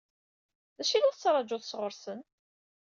D 0.77 0.79
acu 0.81 0.93
i 0.95 0.99
la 0.99 1.13
tettṛaǧuḍ 1.15 1.63
sɣur-sen? 1.65 2.19